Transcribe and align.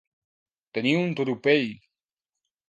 Tenir 0.77 0.93
un 1.01 1.13
tropell. 1.19 1.69